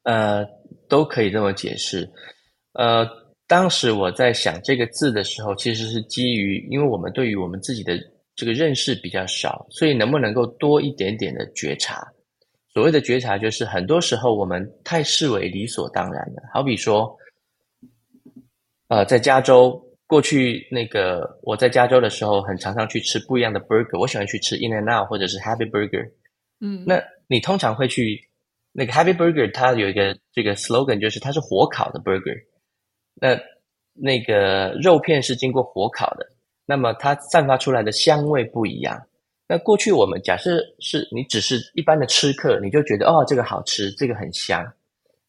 [0.02, 0.44] 呃，
[0.88, 2.08] 都可以这么解释。
[2.72, 3.06] 呃，
[3.46, 7.98] 当时我在想这个字的时候，其实是基于，因为我们对于我们自己的
[8.36, 12.06] 这个认识比较少，所以能不能够多一点点的觉察？
[12.72, 16.42] 所谓的觉察，就是很多时候我们太视为理所当然了。
[16.52, 17.16] 好比说，
[18.88, 23.98] 呃，在加州过去那个我在加州的时候，很常常去吃不一样的 burger。
[23.98, 26.08] 我喜欢去吃 In and Out 或者是 Happy Burger。
[26.60, 28.27] 嗯，那你通常会去
[28.78, 32.44] 那个 Happy Burger，它有一个这个 slogan，就是它是火烤的 burger。
[33.14, 33.36] 那
[33.92, 36.24] 那个肉片是经过火烤的，
[36.64, 39.02] 那么它散发出来的香味不一样。
[39.48, 44.64] 那过去我们假设是你只是一般的吃客，你就觉得哦，这个好吃，这个很香，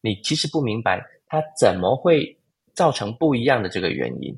[0.00, 2.38] 你其实不明白它怎么会
[2.72, 4.32] 造成不一样的这个原因，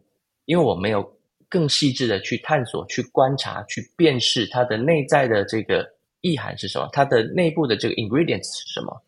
[0.46, 1.06] 因为我没有
[1.50, 5.86] 更细致的去探索、去观察、去辨识它的内在的这个
[6.22, 9.02] 意涵是什么，它的内部的这个 ingredients 是什么，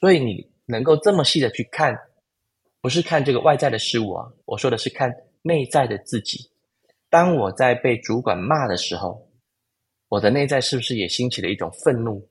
[0.00, 1.96] 所以你能够这么细的去看，
[2.80, 6.50] 不是看这个外在的事物啊，我说的是看内在的自己。
[7.08, 9.24] 当我在被主管骂的时候。
[10.08, 12.24] 我的内在是不是也兴起了一种愤怒、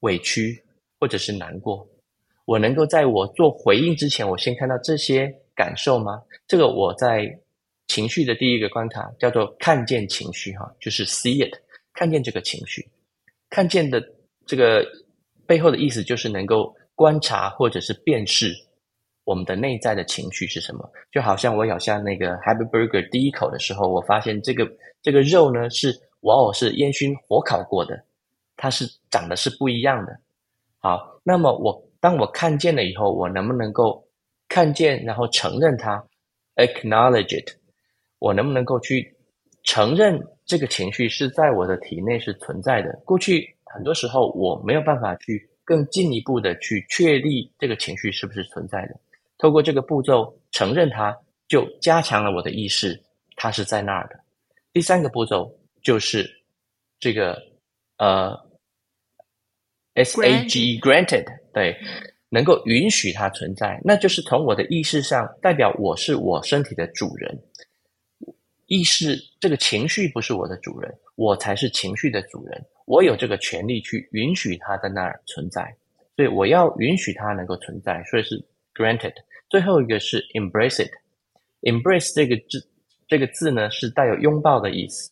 [0.00, 0.64] 委屈，
[0.98, 1.86] 或者是难过？
[2.46, 6.22] 我能够在我做回应之前，我先看到这些感受吗？
[6.48, 7.38] 这个我在
[7.88, 11.54] 情绪的第一个关卡叫做看见情绪，哈，就是 see it，
[11.92, 12.88] 看见这个情绪，
[13.54, 14.02] 看见的
[14.44, 14.84] 这个
[15.46, 18.52] 背后的意思就是能够观察或者是辨识
[19.22, 20.90] 我们的内在的情绪是什么。
[21.12, 24.68] 就好像我咬下那个 Happy Burger 第一口的时候，我发现这个
[25.02, 26.00] 这个肉呢是。
[26.24, 28.02] 往往是烟熏火烤过的，
[28.56, 30.18] 它是长得是不一样的。
[30.78, 34.08] 好，那么我当我看见了以后，我能不能够
[34.48, 36.02] 看见，然后承认它
[36.56, 37.50] ，acknowledge it？
[38.18, 39.14] 我能不能够去
[39.64, 42.92] 承认这个情绪是在我的体内是存在的？
[43.04, 48.94] 过去很多时候我没有办法去更进一步的去确立这个情绪是不是存在的。
[49.38, 51.16] 透过这个步骤承认它，
[51.48, 53.02] 就加强了我的意识，
[53.36, 54.18] 它是在那儿的。
[54.72, 55.52] 第三个步骤。
[55.84, 56.26] 就是
[56.98, 57.36] 这个
[57.98, 58.34] 呃
[59.92, 61.78] ，S A G granted，对，
[62.30, 67.38] 能够允许它存在，那就是从我的意识上代表我是我身体的主人。
[68.66, 72.64] 意识这个情绪不是我的主人，我才是情绪的主人。
[72.86, 75.74] 我有这个权利去允许它在那儿存在，
[76.16, 78.42] 所以我要允许它能够存在，所以是
[78.74, 79.14] granted。
[79.48, 82.66] 最后一个是 embrace it，embrace 这个字
[83.06, 85.10] 这个字呢是带有拥抱的意思。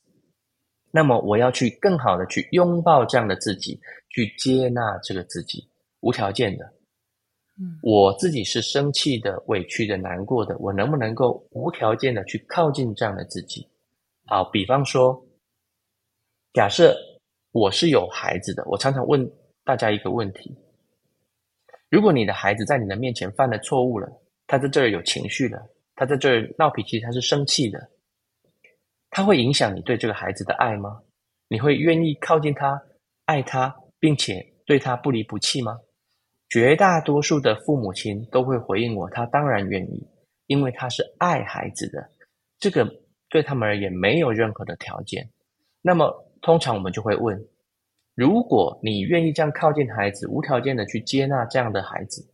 [0.91, 5.67] 那么我要去更好的去拥抱这样的自己，去接纳这个自己，
[6.01, 6.73] 无条件的。
[7.83, 13.67] 我自己是生气的、委屈的、难过的，我能不能够无条件的去靠近这样的自己？
[14.27, 15.21] 好，比方说，
[16.53, 16.97] 假设
[17.51, 19.31] 我是有孩子的，我常常问
[19.65, 20.57] 大家一个问题：
[21.91, 24.09] 如果你的孩子在你的面前犯了错误了，
[24.47, 25.59] 他在这儿有情绪了，
[25.95, 27.91] 他在这儿闹脾气，他是生气的。
[29.11, 31.03] 他会影响你对这个孩子的爱吗？
[31.49, 32.83] 你会愿意靠近他、
[33.27, 35.79] 爱他，并且对他不离不弃吗？
[36.53, 40.07] 绝大多数的父母亲都会回应我，他当然愿意，
[40.47, 42.11] 因为他是爱孩子的，
[42.59, 42.87] 这个
[43.31, 45.31] 对他们而言没有任何的条件。
[45.81, 47.43] 那么，通常我们就会问：
[48.15, 52.31] 如果你愿意这样靠近孩子，无条件的去接纳这样的孩子，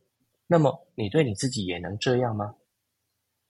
[0.48, 2.56] 那么你对你自己也能这样吗？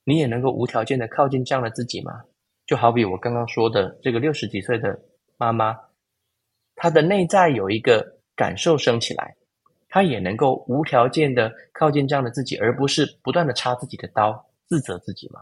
[0.05, 2.25] 你也能够无条件的靠近这样的自己吗？
[2.67, 5.01] 就好比我刚刚说的这个六十几岁的
[5.39, 5.75] 妈妈，
[6.75, 9.35] 她的内在有一个感受升起来。
[9.89, 15.41] 他也能够无条件的靠近这样的自己，而不是不断的插自己的刀，自责自己吗？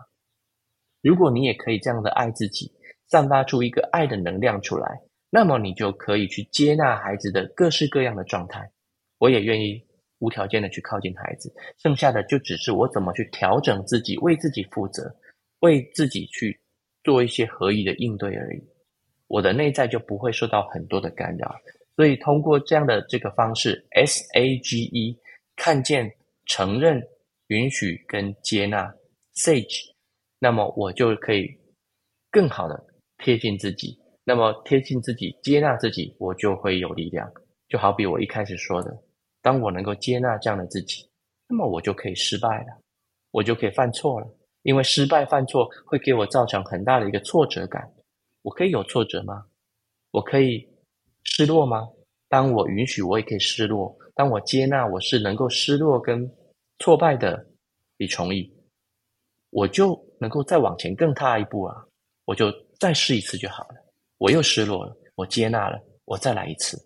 [1.03, 2.73] 如果你也可以这样的爱自己，
[3.09, 8.71] 散发出一个爱的能量出来，那么你就可以去接纳孩子的各式各样的状态。
[9.19, 9.83] 我也愿意
[10.19, 15.15] 无条件的去靠近孩子，剩下的就只是我怎么去调整自己，为自己负责，
[15.61, 16.61] 为自己去
[17.05, 18.63] 做一些合宜的应对而已。
[19.29, 21.55] 我的内在就不会受到很多的干扰。
[21.97, 25.19] 所以，通过这样的这个方式，S A G E，
[25.57, 27.03] 看见、承认、
[27.47, 28.95] 允许跟接纳
[29.35, 29.95] ，Sage，
[30.39, 31.49] 那么我就可以
[32.31, 32.87] 更好的
[33.17, 33.99] 贴近自己。
[34.25, 37.33] 那么贴近自己、接纳自己，我就会有力量。
[37.67, 38.95] 就好比我一开始说的，
[39.41, 41.09] 当我能够接纳这样的自己，
[41.49, 42.79] 那么我就可以失败了，
[43.31, 44.29] 我就可以犯错了。
[44.65, 47.91] 因为失败犯错会给我造成很大的一个挫折感。
[48.43, 49.47] 我可以有挫折吗？
[50.11, 50.76] 我可以。
[51.27, 51.89] 失落吗？
[52.29, 56.29] 当我允许，我也可以失落；当我接纳，我是能够失落跟
[56.79, 57.47] 挫败的
[57.99, 58.51] 李崇义，
[59.51, 61.75] 我就能够再往前更踏一步啊！
[62.25, 63.75] 我就再试一次就好了。
[64.19, 66.81] 我又失落了，我接纳了，我再来一次，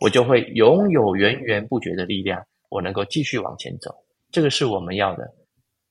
[0.00, 3.92] 我就会拥有源源不绝的力量，我能够继续往前走。
[4.30, 5.34] 这个是我们要的，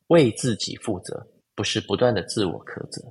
[0.07, 3.01] 为自己负责，不是不断的自我苛责。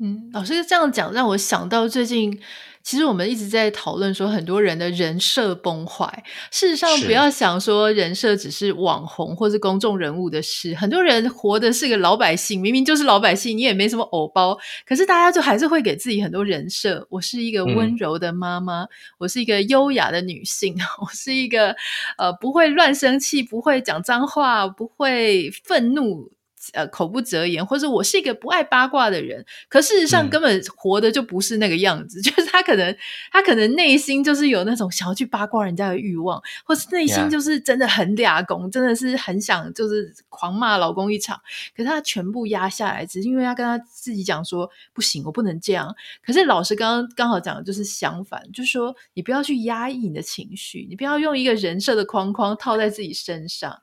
[0.00, 2.40] 嗯，老师这样讲让我想到最近，
[2.84, 6.22] 其实我们一直在讨论说很多人的人设崩坏。
[6.52, 17.04] 事实上，不要想说人设只是网红或是公众人物的事，很多人活的是个老百姓，明明就是老百姓，你也没什么偶包，可是大家就还是会给自己很多人设。
[17.10, 18.88] 我是一个温柔的妈妈，嗯、
[19.18, 21.74] 我是一个优雅的女性， 我是一个
[22.16, 26.30] 呃不会乱生气、不会讲脏话、不会愤怒。
[26.72, 32.20] 呃，口不择言，或者我是一个不爱八卦的人，可事实上根本活的就不是那个样子。
[32.20, 32.96] 嗯、 就是他可能，
[33.32, 41.40] 他可能内心就是有那种想要去八卦人家的欲望，或是内心就是真的很俩公，真的是很想就是狂骂老公一场。
[41.76, 45.94] 可是他全部压下来，只是因为他跟他自己讲说不行，我不能这样。
[46.24, 53.78] 可是老师刚刚刚好讲的就是相反，就是说你不要去压抑你的情绪，你不要用一个人设的框框套在自己身上。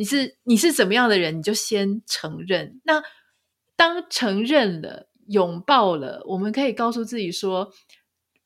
[0.00, 2.80] 你是你是怎么样的人，你就先承认。
[2.84, 3.02] 那
[3.76, 7.70] 当承认了、拥抱了，我们可以告诉自己说：“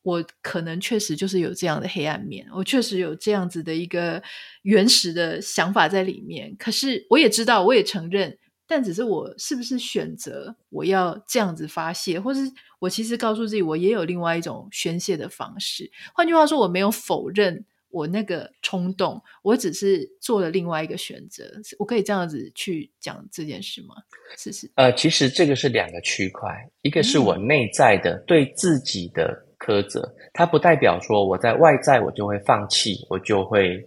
[0.03, 4.21] 我可能确实就是有这样的黑暗面，我确实有这样子的一个
[4.63, 6.53] 原始的想法在里面。
[6.59, 8.37] 可是我也知道，我也承认，
[8.67, 12.41] 但只是我是不是选择我要这样子发泄，或是
[12.79, 15.89] 我其实告诉自己，我也有另外一种宣泄的方式。
[16.13, 17.63] 换句话说，我没有否认。”
[17.95, 21.49] 我那个冲动，我只是做了另外一个选择。
[21.79, 23.95] 我可以这样子去讲这件事吗？
[24.37, 24.69] 是是。
[24.75, 26.49] 呃，其实这个是两个区块，
[26.81, 33.81] 一个是我内在的对自己的苛责，嗯、它不代表说我在外在我就会放弃，我就会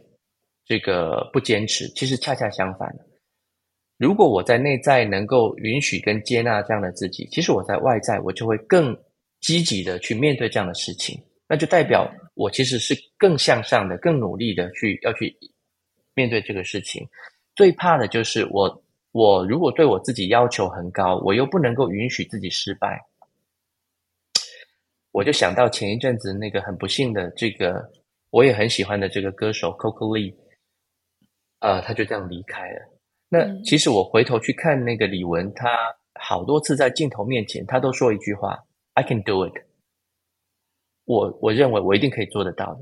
[0.64, 1.86] 这个不坚持。
[1.88, 2.88] 其实恰恰相反，
[3.98, 8.98] 如果我在内在能够允许跟接纳这样的自己，其实我在外在我就会更
[9.42, 11.22] 积极的去面对这样的事情。
[11.50, 15.36] 那就代表我其实是更向上的、更努力的去要去
[16.14, 17.04] 面对这个事情。
[17.56, 18.80] 最怕的就是我，
[19.10, 23.04] 我如果对我自己要求很高，我又不能够允许自己失败。
[25.10, 27.90] 我就想到前一阵子那个很不幸的这个，
[28.30, 30.32] 我也很喜欢的这个歌手 Coco Lee，
[31.58, 32.80] 呃，他就这样离开了。
[33.28, 35.76] 那其实我回头去看那个李玟，他
[36.14, 38.64] 好多次在镜头面前，他都说一句话
[38.94, 39.54] ：“I can do it。”
[41.08, 42.80] 我我认为我一定可以做得到的。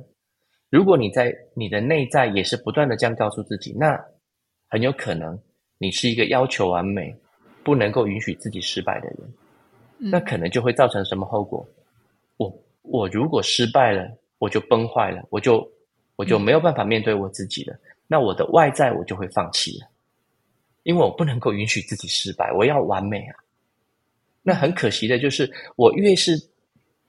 [0.69, 4.05] 如果你在你的内在也是不断的这样告诉自己，那
[4.69, 5.39] 很有可能
[5.79, 7.15] 你是一个要求完美、
[7.63, 9.19] 不能够允许自己失败的人。
[9.99, 11.65] 那可能就会造成什么后果？
[12.37, 12.53] 我
[12.83, 15.65] 我如果失败了，我就崩坏了，我就
[16.17, 17.79] 我就没有办法面对我自己了。
[18.09, 19.87] 那我的外在我就会放弃了，
[20.83, 23.37] 因为我不能够允许自己失败，我要完美啊。
[24.43, 26.37] 那很可惜的就是，我越是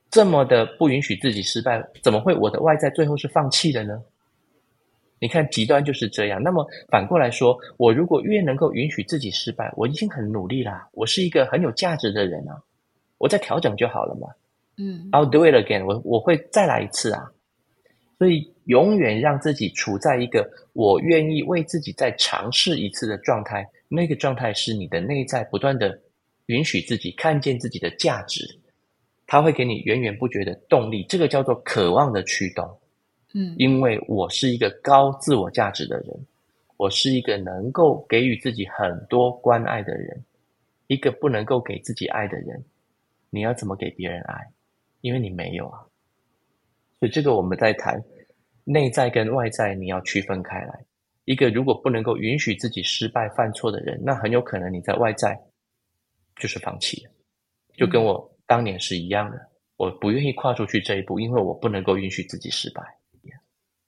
[0.10, 4.02] 这么的不允许自己失败，怎么会我的外在最后是放弃的呢？
[5.20, 6.42] 你看极端就是这样。
[6.44, 12.62] 那么反过来说，我如果越能够允许自己失败，我已经很努力啦，我是一个很有价值的人啊，
[13.18, 14.28] 我再调整就好了嘛。
[14.78, 17.32] 嗯，I'll do it again，我我会再来一次啊。
[18.20, 26.00] 所以永远让自己处在一个我愿意为自己再尝试一次的状态，那个状态是你的内在不断的
[26.46, 28.44] 允许自己看见自己的价值，
[29.28, 32.80] 它会给你源源不绝的动力，这个叫做渴望的驱动。
[33.34, 36.26] 嗯，因为我是一个高自我价值的人，
[36.78, 40.24] 我是一个能够给予自己很多关爱的人，
[40.88, 42.64] 一个不能够给自己爱的人，
[43.30, 44.50] 你要怎么给别人爱？
[45.02, 45.84] 因为你没有啊。
[47.00, 48.02] 所以这个我们在谈
[48.64, 50.86] 内在跟外在，你要区分开来。
[51.26, 55.38] 一个如果不能够允许自己失败犯错的人，那很有可能你在外在
[56.38, 57.12] 就是放弃了，
[57.76, 59.38] 就跟我当年是一样的。
[59.76, 62.82] 我不愿意跨出去这一步，因为我不能够允许自己失败。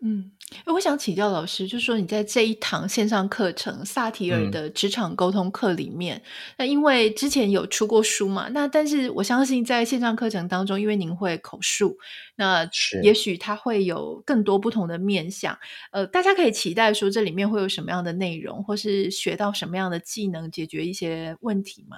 [0.02, 0.32] 嗯，
[0.68, 6.24] 我想请教老师，就是说你在这一堂线上课程萨提尔的职场沟通课里面，嗯、
[6.60, 11.98] 那因为之前有出过书嘛，那但是我相信在线上课程当中，因为您会口述，
[12.38, 12.66] 那
[13.04, 15.60] 也许它会有更多不同的面向。
[15.92, 21.98] 呃，大家可以期待说这里面会有什么样的内容，或是学到什么样的技能，解决一些问题吗？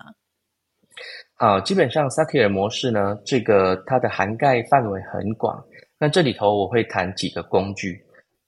[1.35, 5.63] 好，基本上萨提尔模式呢，这个它的涵盖范围很广。
[5.97, 7.99] 那这里头我会谈几个工具，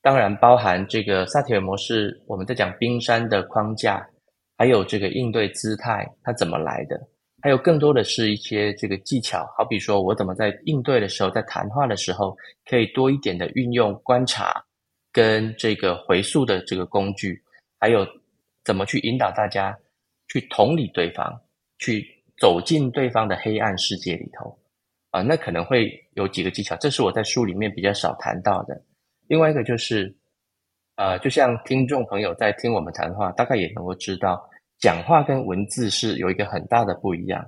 [0.02, 4.08] 当然包含这个萨提尔模式，我们在讲冰山的框架，
[4.58, 7.00] 还有这个应对姿态，它怎么来的，
[7.41, 12.36] 还有更多的是一些这个技巧，好比说我怎么在应对的时候，在谈话的时候，
[12.70, 14.64] 可以多一点的运用观察
[15.12, 17.41] 跟这个回溯的这个工具，
[17.80, 18.08] 还有
[18.64, 19.78] 怎么去引导大家
[20.28, 21.39] 去同理对方，
[21.78, 22.04] 去
[22.44, 24.60] 走进对方的黑暗世界里头。
[25.12, 28.82] 啊，那可能会有几个技巧，这是我在书里面比较少谈到的。
[29.28, 30.14] 另外一个就是，
[30.98, 34.44] 呃，就像听众朋友在听我们谈话，大概也能够知道，
[34.78, 37.48] 讲话跟文字是有一个很大的不一样。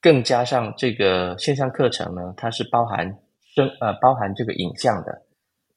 [0.00, 3.06] 更加上这个线上课程呢，它是包含
[3.54, 5.22] 声呃包含这个影像的，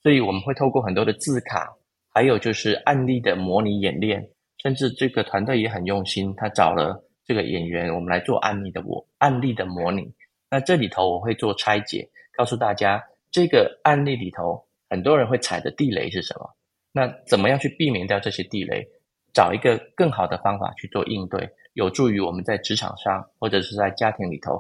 [0.02, 1.72] 所以我们会透过很多的字卡，
[2.12, 4.28] 还有就是案例的模拟演练，
[4.64, 10.12] 甚至这个团队也很用心，他找了这个演员，我们来做案例的我案例的模拟。
[10.50, 16.50] 那这里头我会做拆解，告诉大家这个案例里头很多人会踩的地雷是什么？
[16.92, 18.84] 那怎么样去避免掉这些地雷？
[19.32, 24.60] 找一个更好的方法去做应对，有助于我们在职场上或者是在家庭里头，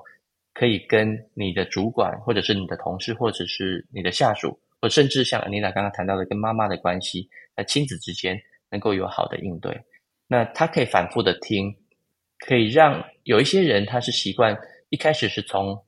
[0.53, 8.39] 可以跟你的主管或者是你的同事或者是你的下属，或甚至像安妮娜刚刚谈到的跟妈妈的关系，在亲子之间
[8.69, 9.75] 能够有好的应对。
[10.27, 11.75] 那他可以反复的听，
[12.39, 14.57] 可以让有一些人他是习惯。
[14.91, 15.79] 一开始是从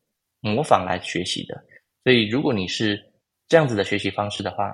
[0.41, 1.59] 模仿来学习的，
[2.03, 3.03] 所以如果你是
[3.49, 4.71] 这样子的学习方式的话，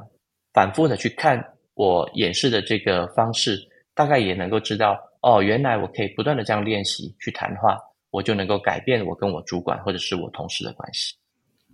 [0.52, 1.42] 反复的去看
[1.76, 3.58] 我演示的这个方式，
[3.96, 7.78] 大概也能够知道哦，原来我可以不断的这样练习去谈话，
[8.12, 11.16] 我就能够改变我跟我主管或者是我同事的关系。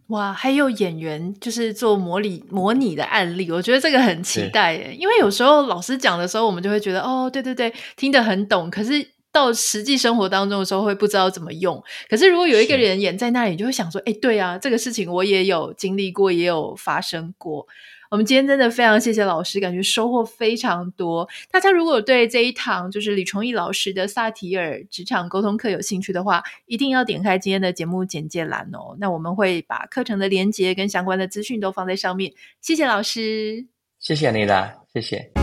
[0.09, 9.12] 哇，还有演员就是做模拟模拟的案例，我觉得这个很期待耶，因为有时候老师讲的时候，我们就会觉得哦，对对对，听得很懂，可是。
[9.33, 11.83] 到实际生活当中的时候，会不知道怎么用。
[12.07, 17.67] 可是如果有一个人演在那里，你就会想说：“哎，对啊，这个事情我也有经历过，也有发生过。”
[18.11, 21.27] 我们今天真的非常谢谢老师，感觉收获非常多。
[21.49, 28.95] 大家如果对这一堂就是李崇义老师的萨提尔职场沟通课有兴趣的话，一定要点开今天的节目简介栏哦。
[28.99, 32.31] 那我们会把课程的连接跟相关的资讯都放在上面。
[32.61, 33.65] 谢谢老师，
[33.99, 35.42] 谢谢你啦，谢谢。